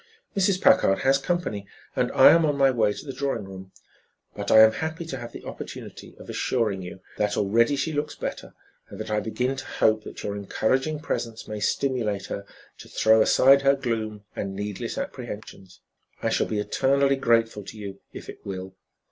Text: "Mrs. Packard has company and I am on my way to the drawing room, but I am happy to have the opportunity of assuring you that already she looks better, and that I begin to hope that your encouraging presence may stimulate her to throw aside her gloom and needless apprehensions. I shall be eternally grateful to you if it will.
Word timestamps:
"Mrs. 0.35 0.59
Packard 0.59 1.01
has 1.03 1.19
company 1.19 1.67
and 1.95 2.11
I 2.13 2.31
am 2.31 2.43
on 2.43 2.57
my 2.57 2.71
way 2.71 2.91
to 2.91 3.05
the 3.05 3.13
drawing 3.13 3.43
room, 3.43 3.71
but 4.35 4.49
I 4.49 4.61
am 4.61 4.71
happy 4.71 5.05
to 5.05 5.17
have 5.19 5.31
the 5.31 5.43
opportunity 5.45 6.15
of 6.17 6.27
assuring 6.27 6.81
you 6.81 7.01
that 7.19 7.37
already 7.37 7.75
she 7.75 7.93
looks 7.93 8.15
better, 8.15 8.55
and 8.89 8.99
that 8.99 9.11
I 9.11 9.19
begin 9.19 9.55
to 9.55 9.63
hope 9.63 10.03
that 10.05 10.23
your 10.23 10.35
encouraging 10.35 11.01
presence 11.01 11.47
may 11.47 11.59
stimulate 11.59 12.25
her 12.25 12.47
to 12.79 12.89
throw 12.89 13.21
aside 13.21 13.61
her 13.61 13.75
gloom 13.75 14.23
and 14.35 14.55
needless 14.55 14.97
apprehensions. 14.97 15.81
I 16.19 16.29
shall 16.29 16.47
be 16.47 16.57
eternally 16.57 17.15
grateful 17.15 17.61
to 17.65 17.77
you 17.77 17.99
if 18.11 18.27
it 18.27 18.43
will. 18.43 18.75